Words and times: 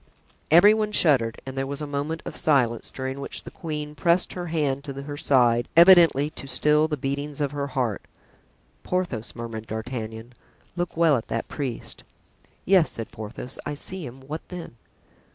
Every 0.49 0.73
one 0.73 0.91
shuddered 0.93 1.39
and 1.45 1.55
there 1.55 1.67
was 1.67 1.79
a 1.79 1.85
moment 1.85 2.23
of 2.25 2.35
silence, 2.35 2.89
during 2.89 3.19
which 3.19 3.43
the 3.43 3.51
queen 3.51 3.93
pressed 3.93 4.33
her 4.33 4.47
hand 4.47 4.83
to 4.85 4.99
her 4.99 5.15
side, 5.15 5.67
evidently 5.77 6.31
to 6.31 6.47
still 6.47 6.87
the 6.87 6.97
beatings 6.97 7.39
of 7.39 7.51
her 7.51 7.67
heart. 7.67 8.01
("Porthos," 8.81 9.35
murmured 9.35 9.67
D'Artagnan, 9.67 10.33
"look 10.75 10.97
well 10.97 11.17
at 11.17 11.27
that 11.27 11.47
priest." 11.47 12.03
"Yes," 12.65 12.89
said 12.89 13.11
Porthos, 13.11 13.59
"I 13.63 13.75
see 13.75 14.03
him. 14.03 14.21
What 14.21 14.41
then?" 14.47 14.75